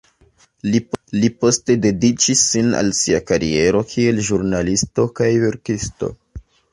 [1.17, 6.11] Li poste dediĉis sin al sia kariero kiel ĵurnalisto kaj verkisto.